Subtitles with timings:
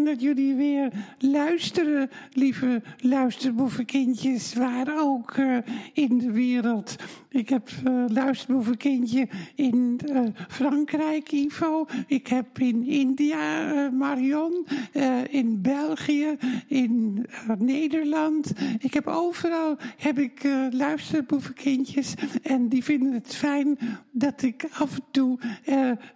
[0.00, 5.56] dat jullie weer luisteren, lieve luisterboevenkindjes, waar ook eh,
[5.92, 6.96] in de wereld.
[7.28, 11.86] Ik heb uh, luisterboevenkindje in uh, Frankrijk, Ivo.
[12.06, 14.66] Ik heb in India, Marion.
[15.30, 16.36] in België,
[16.66, 17.26] in
[17.58, 18.52] Nederland.
[18.78, 22.14] Ik heb overal heb ik luisterboevenkindjes.
[22.42, 23.78] En die vinden het fijn
[24.10, 25.38] dat ik af en toe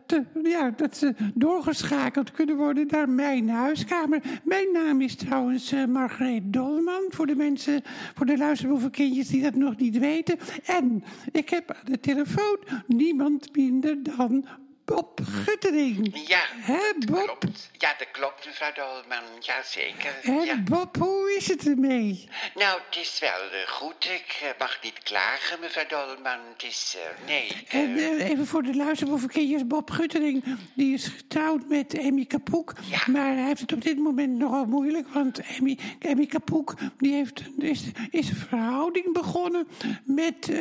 [0.06, 4.22] te, ja, dat ze doorgeschakeld kunnen worden naar mijn huiskamer.
[4.44, 7.82] Mijn naam is trouwens uh, Margreet Dolman, voor de mensen,
[8.14, 10.38] voor de luisterboevenkindjes die dat nog niet weten.
[10.64, 14.44] En ik heb aan de telefoon niemand minder dan
[14.86, 16.28] Bob Guttering.
[16.28, 17.24] Ja, Hè, Bob?
[17.24, 17.70] klopt.
[17.78, 19.22] Ja, dat klopt, mevrouw Dolman.
[19.40, 20.18] Jazeker.
[20.22, 20.56] En Ja.
[20.62, 22.28] Bob, hoe is het ermee?
[22.54, 24.04] Nou, het is wel eh, goed.
[24.04, 26.38] Ik eh, mag niet klagen, mevrouw Dolman.
[26.52, 27.64] Het is, eh, nee.
[27.68, 32.72] eh, En eh, even voor de luisterboevenkindjes, Bob Guttering, die is getrouwd met Emmy Kapoek.
[32.90, 33.00] Ja.
[33.06, 37.42] Maar hij heeft het op dit moment nogal moeilijk, want Emmy, Emmy Kapoek, die heeft,
[37.58, 39.68] is, is een verhouding begonnen
[40.04, 40.56] met, eh,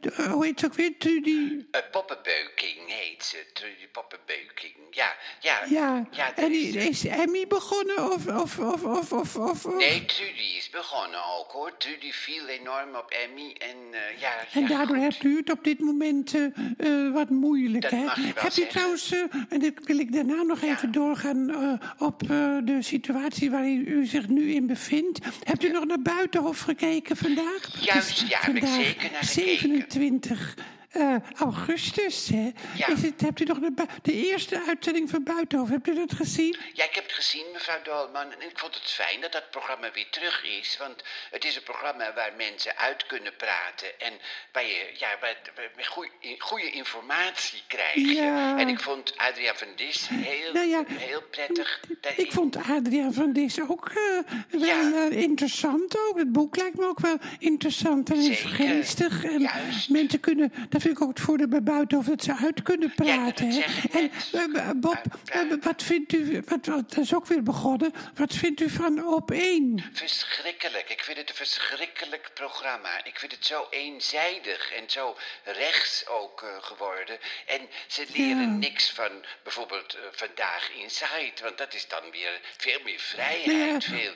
[0.00, 1.64] de, eh, hoe heet ze ook weer, Trudy...
[1.70, 3.36] eh, poppenbeuking heet ze.
[3.68, 4.74] Trudy Poppenbeuking.
[4.90, 5.60] Ja, ja.
[5.68, 8.26] Ja, ja en die- is- is Emmy begonnen of...
[8.26, 11.76] of, of, of, of, Nee, Trudy is begonnen ook, hoor.
[11.76, 14.32] Trudy viel enorm op Emmy en eh, ja...
[14.52, 15.04] En ja, daardoor goed.
[15.04, 16.44] hebt u het op dit moment eh,
[16.78, 18.04] eh, wat moeilijk, Dat hè?
[18.04, 18.68] mag je wel Hebt u zeggen.
[18.74, 21.36] trouwens, eh, en dan wil ik daarna nog even doorgaan
[21.98, 22.18] op
[22.64, 25.18] de situatie waarin u zich nu in bevindt.
[25.42, 27.84] Hebt u nog naar Buitenhof gekeken vandaag?
[27.84, 29.26] Juist, ja, heb ik zeker naar gekeken.
[29.26, 30.54] 27
[30.88, 32.50] eh, augustus, hè?
[32.74, 32.86] Ja.
[32.88, 36.56] Is het, hebt u nog bui- de eerste uitzending van Buitenhof, hebt u dat gezien?
[36.72, 38.32] Ja, ik heb het gezien, mevrouw Dolman.
[38.32, 40.76] En ik vond het fijn dat dat programma weer terug is.
[40.78, 44.00] Want het is een programma waar mensen uit kunnen praten.
[44.00, 44.12] En
[44.52, 45.36] waar je ja, waar,
[46.38, 47.94] goede informatie krijgt.
[48.14, 48.58] Ja.
[48.58, 51.80] En ik vond Adriaan van Dis heel, Nou ja, heel prettig.
[52.00, 52.24] daarin.
[52.24, 56.18] Ik vond Adriaan van Dis ook eh, wel eh, interessant ook.
[56.18, 58.48] Het boek lijkt me ook wel interessant en Zeker.
[58.48, 59.24] geestig.
[59.24, 59.88] En Juist.
[59.90, 63.02] mensen kunnen, dat vind ik ook het voordeel bij Buitenhof, dat ze uit kunnen Ja,
[63.04, 63.50] praten.
[63.50, 63.62] dat hè.
[63.62, 64.10] zeg ik en
[64.52, 64.54] net.
[64.62, 68.60] eh, Bob, eh, wat vindt u, wat, wat, dat is ook weer begonnen, wat vindt
[68.60, 69.84] u van op één?
[69.92, 70.90] Verschrikkelijk.
[70.90, 73.04] Ik vind het een verschrikkelijk programma.
[73.04, 77.18] Ik vind het zo eenzijdig en zo rechts ook eh, geworden.
[77.46, 78.56] En ze leren Ja.
[78.56, 79.10] niks van
[79.42, 81.32] bijvoorbeeld eh, Vandaag Inside.
[81.42, 83.84] Want dat is dan weer veel meer vrijheid.
[83.84, 83.96] Ja.
[83.96, 84.12] Veel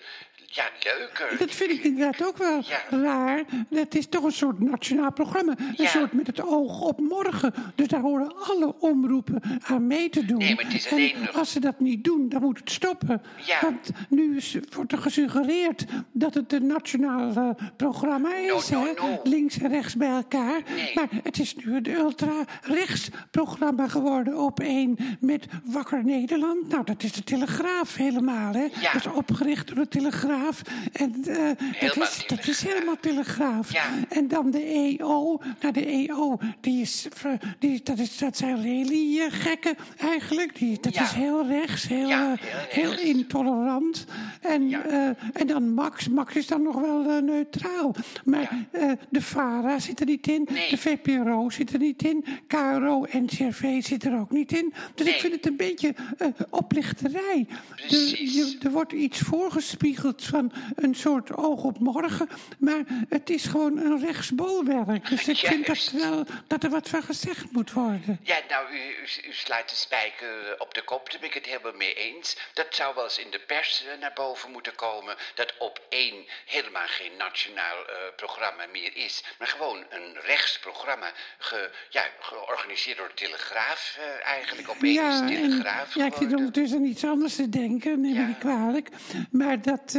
[0.46, 1.38] ja, leuker.
[1.38, 2.82] Dat vind ik inderdaad ook wel Ja.
[2.90, 3.42] raar.
[3.70, 5.54] Dat is toch een soort nationaal programma.
[5.58, 5.86] Een Ja.
[5.88, 7.54] soort met het oog op morgen.
[7.74, 10.38] Dus daar horen alle omroepen aan mee te doen.
[10.38, 13.22] Nee, maar het is en als ze dat niet doen, dan moet het stoppen.
[13.46, 13.58] Ja.
[13.60, 18.68] Want nu is, wordt er gesuggereerd dat het een nationaal eh, programma is.
[18.70, 18.92] no, hè?
[18.92, 19.20] no.
[19.22, 20.62] Links en rechts bij elkaar.
[20.74, 20.90] Nee.
[20.94, 26.68] Maar het is nu een ultra-rechts programma geworden op één met Wakker Nederland.
[26.68, 28.52] Nou, dat is de Telegraaf helemaal.
[28.52, 28.68] Hè?
[28.80, 28.92] Ja.
[28.92, 30.62] Dat is opgericht door de Telegraaf.
[30.92, 31.36] En eh,
[31.80, 33.72] dat, is, dat is helemaal Telegraaf.
[33.72, 33.84] Ja.
[34.08, 35.40] En dan de EO.
[35.60, 40.58] Nou, de EO, die is, ver- die, dat, is, dat zijn relie-gekken eigenlijk.
[40.58, 41.02] Die, dat Ja.
[41.02, 42.38] is heel rechts, heel, Ja, eh,
[42.68, 44.04] heel intolerant.
[44.40, 44.82] En, Ja.
[44.84, 46.08] eh, en dan Max.
[46.08, 47.94] Max is dan nog wel eh, neutraal.
[48.24, 50.48] Maar eh, de VARA zit er niet in.
[50.52, 50.70] Nee.
[50.70, 52.24] De VPRO zit er niet in.
[52.46, 54.72] KRO en CRV zit er ook niet in.
[54.94, 57.46] Dus ik vind het een beetje eh, oplichterij.
[57.76, 58.34] Precies.
[58.34, 62.28] je- er wordt iets voorgespiegeld van een soort oog op morgen.
[62.58, 65.08] Maar het is gewoon een rechtsbolwerk.
[65.08, 68.20] Dus ik vind dat, wel, dat er wat van gezegd moet worden.
[68.22, 71.46] Ja, nou, u, u, u slaat de spijker op de kop, daar ben ik het
[71.46, 72.36] helemaal mee eens.
[72.54, 75.14] Dat zou wel eens in de pers eh, naar boven moeten komen.
[75.34, 79.24] Dat op één helemaal geen nationaal eh, programma meer is.
[79.38, 81.12] Maar gewoon een rechtsprogramma.
[81.38, 84.70] Ge, ja, georganiseerd door de Telegraaf eh, eigenlijk.
[84.70, 88.14] Op één is de en, Telegraaf ja, ik zit ondertussen iets anders te denken, neem
[88.14, 88.20] Ja.
[88.20, 88.88] ik niet kwalijk.
[89.30, 89.98] Maar dat,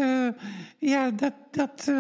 [0.78, 1.92] ja, dat, dat,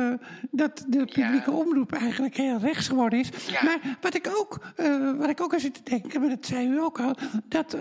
[0.51, 3.29] dat de publieke omroep eigenlijk heel rechts geworden is.
[3.47, 3.63] Ja.
[3.63, 6.67] Maar wat ik ook, eh, wat ik ook aan zit te denken, maar dat zei
[6.67, 7.15] u ook al,
[7.47, 7.77] dat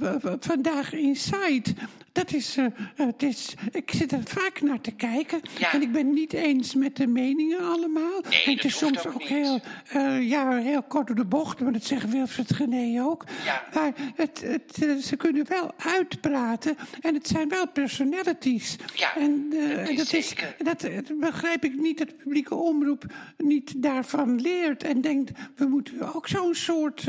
[0.00, 1.74] w- vandaag Inside,
[2.14, 2.64] dat is, eh,
[2.94, 5.72] het is, ik zit er vaak naar te kijken Ja.
[5.72, 8.20] en ik ben niet eens met de meningen allemaal.
[8.30, 11.72] Nee, en het is soms ook heel, eh, ja, heel kort door de bocht, maar
[11.72, 13.24] dat zeggen Wilfred Gené ook.
[13.44, 13.62] Ja.
[13.74, 18.76] Maar het, het, eh, ze kunnen wel uitpraten en het zijn wel personalities.
[18.94, 20.54] Ja, en eh, dat en is dat, is, zeker.
[20.58, 20.86] dat
[21.20, 23.04] begrijp ik niet dat de publieke omroep
[23.38, 27.04] niet daarvan leert en denkt, we moeten ook zo'n soort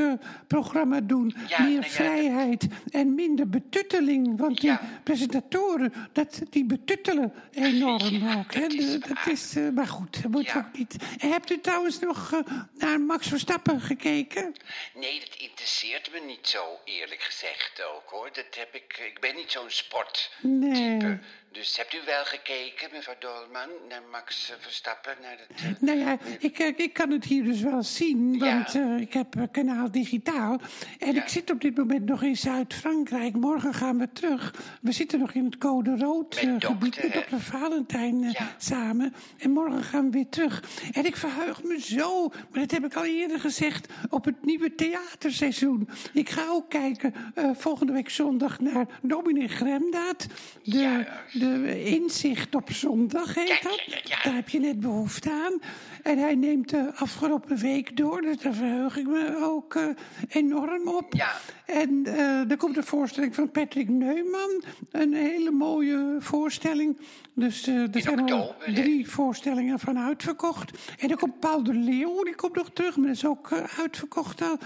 [0.47, 1.33] programma doen.
[1.47, 4.37] Ja, nou Meer ja, vrijheid en minder betutteling.
[4.37, 4.81] Want die, Ja.
[5.03, 8.53] Presentatoren, dat, die betuttelen enorm ook.
[8.53, 8.67] Hè?
[8.99, 10.57] dat is eh, maar goed, dat moet Ja.
[10.57, 10.95] ook niet.
[11.17, 12.39] En hebt u trouwens nog eh,
[12.77, 14.53] naar Max Verstappen gekeken?
[14.93, 18.29] Nee, dat interesseert me niet zo, eerlijk gezegd ook hoor.
[18.33, 20.47] Dat heb ik, ik ben niet zo'n sporttype.
[20.47, 21.19] Nee.
[21.55, 25.15] Dus hebt u wel gekeken, mevrouw Dolman, naar Max Verstappen?
[25.21, 28.39] Naar het, eh, Nou ja, ik, eh, ik kan het hier dus wel zien, Ja.
[28.55, 30.59] want eh, ik heb kanaal digitaal.
[30.99, 31.21] En Ja.
[31.21, 33.35] ik zit op dit moment nog in Zuid-Frankrijk.
[33.35, 34.53] Morgen gaan we terug.
[34.81, 38.55] We zitten nog in het code rood Met gebied met dokter Valentijn Ja.
[38.57, 39.13] samen.
[39.37, 40.63] En morgen gaan we weer terug.
[40.93, 44.75] En ik verheug me zo, maar dat heb ik al eerder gezegd, op het nieuwe
[44.75, 45.89] theaterseizoen.
[46.13, 47.13] Ik ga ook kijken
[47.57, 50.27] volgende week zondag naar Dominee Gremdaad.
[50.63, 51.23] De, Ja.
[51.45, 53.81] De Inzicht op zondag heet dat.
[53.85, 54.23] ja, ja, ja.
[54.23, 55.59] Daar heb je net behoefte aan.
[56.03, 59.87] En hij neemt de afgelopen week door, dus daar verheug ik me ook eh,
[60.27, 61.13] enorm op.
[61.13, 61.31] Ja.
[61.65, 64.63] En eh, er komt een voorstelling van Patrick Neumann.
[64.91, 66.97] Een hele mooie voorstelling.
[67.33, 70.71] Dus eh, er zijn al drie voorstellingen van uitverkocht.
[70.99, 73.79] En dan komt Paul de Leeuw, die komt nog terug, maar dat is ook eh,
[73.79, 74.57] uitverkocht al.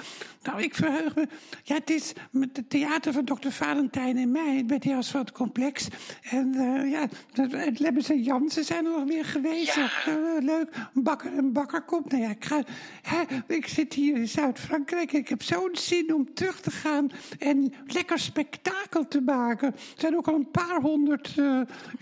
[0.44, 1.28] Nou, ik verheug me.
[1.64, 5.88] Ja, het is met het theater van dokter Valentijn en mij, bij het het Complex.
[6.22, 7.08] En eh, ja,
[7.74, 9.76] Lebbes en Jansen zijn er nog weer geweest.
[9.76, 9.90] Ja.
[10.06, 10.70] Eh, leuk.
[10.94, 12.12] Bakker en Bakker komt.
[12.12, 12.64] Nou ja, ik, ga,
[13.02, 15.12] hè, ik zit hier in Zuid-Frankrijk.
[15.12, 19.68] Ik heb zo'n zin om terug te gaan en lekker spektakel te maken.
[19.68, 21.60] Er zijn ook al een paar honderd eh,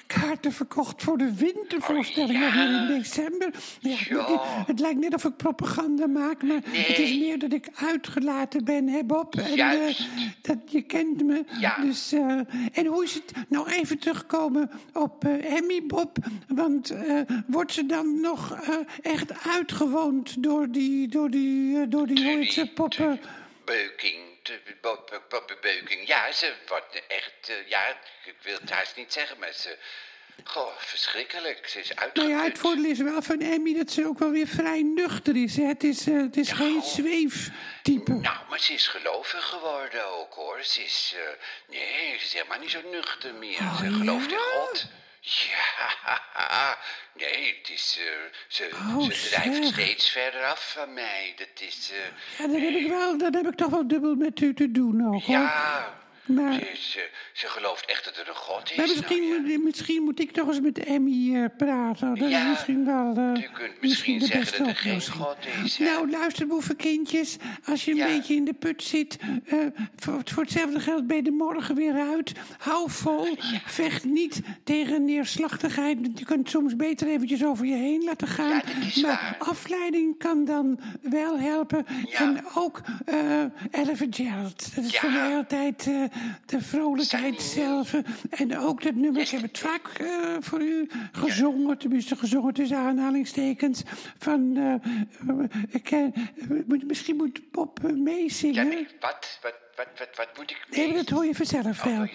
[0.07, 2.61] kaarten verkocht voor de wintervoorstelling Oh, ja.
[2.61, 3.53] alweer in december.
[3.79, 7.67] Ja, het, het lijkt net of ik propaganda maak, maar het is meer dat ik
[7.75, 9.35] uitgelaten ben, hè Bob?
[9.35, 9.95] En,
[10.41, 11.43] dat, je kent me.
[11.59, 11.77] Ja.
[11.81, 12.39] Dus, eh,
[12.73, 16.17] en hoe is het nou even terugkomen op eh, Emmy Bob?
[16.47, 18.57] Want eh, wordt ze dan nog
[19.01, 23.21] echt uitgewoond door die, door die, door die, hoe heet ze, poppen?
[23.65, 24.19] Beuking,
[24.81, 26.07] bo- poppenbeuking.
[26.07, 27.87] Ja, ze wordt echt, ja,
[28.25, 29.77] ik wil het haast niet zeggen, maar ze...
[30.43, 31.67] Goh, verschrikkelijk.
[31.67, 34.47] Ze is Nou ja, het voordeel is wel van Emmy dat ze ook wel weer
[34.47, 35.55] vrij nuchter is.
[35.57, 35.63] Hè?
[35.63, 38.11] Het is, eh, het is geen zweeftype.
[38.11, 40.59] Nou, maar ze is gelovig geworden ook, hoor.
[40.63, 41.21] Ze is, eh,
[41.75, 43.59] nee, ze is helemaal niet zo nuchter meer.
[43.59, 44.37] Oh, ze gelooft in?
[44.37, 44.85] God.
[45.21, 46.77] Ja,
[47.21, 48.05] nee, het is, eh,
[48.47, 51.33] ze, Oh, ze drijft steeds verder af van mij.
[51.37, 51.91] Dat is,
[52.37, 54.97] Ja, dan heb ik wel, dan heb ik toch wel dubbel met u te doen
[54.97, 55.35] nog, hoor.
[55.35, 55.97] ja,
[56.27, 57.03] Maar- ze, eh,
[57.33, 58.77] ze gelooft echt dat er een God is.
[58.77, 59.37] Maar Nou, misschien, ja.
[59.39, 62.15] moet, misschien moet ik toch eens met Emmy eh, praten.
[62.15, 63.35] Dat Ja, is misschien wel.
[63.37, 65.01] u kunt misschien de zeggen beste dat er geen.
[65.07, 65.85] God is, hè?
[65.85, 67.37] Nou, luister, boevenkindjes.
[67.65, 68.05] Als je een Ja.
[68.07, 69.17] beetje in de put zit.
[69.45, 69.57] eh,
[69.95, 72.31] voor, voor hetzelfde geld ben je er morgen weer uit.
[72.57, 73.27] Hou vol.
[73.65, 75.97] Vecht niet tegen neerslachtigheid.
[76.15, 78.61] Je kunt soms beter eventjes over je heen laten gaan.
[79.01, 79.35] Maar waar.
[79.39, 81.85] afleiding kan dan wel helpen.
[82.13, 82.81] En ook
[83.71, 84.75] Ella Gerald.
[84.75, 85.89] Dat is voor mij altijd
[86.45, 87.93] de vrolijkheid zelf.
[88.29, 90.07] En ook dat nummer, ik heb het vaak eh,
[90.39, 93.81] voor u gezongen, tenminste gezongen tussen aanhalingstekens.
[94.17, 94.75] Van, eh,
[95.69, 95.91] ik,
[96.67, 98.67] moet- misschien moet Bob Ja, meezingen.
[98.67, 100.65] nee, wat, wat, wat, wat, wat moet ik...
[100.69, 102.07] Nee, dat hoor je vanzelf Oh, wel.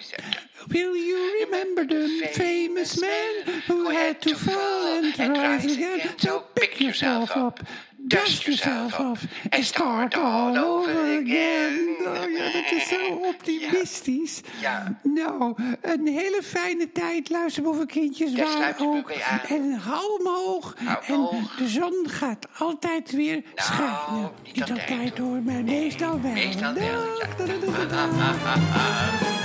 [0.67, 6.13] Will you remember the famous man who had to fall and rise again?
[6.17, 7.59] So pick yourself up,
[8.07, 11.95] dust yourself off and start all over again.
[11.99, 14.41] Oh ja, dat is zo optimistisch.
[14.61, 14.99] Ja.
[15.03, 18.33] Nou, een hele fijne tijd, luisterboevenkindjes.
[18.33, 19.09] Waar ook.
[19.47, 20.75] En hou omhoog.
[21.07, 24.31] En de zon gaat altijd weer schijnen.
[24.53, 26.31] niet altijd hoor, maar meestal wel.
[26.31, 27.21] meestal wel,
[27.61, 29.42] 哈哈哈哈哈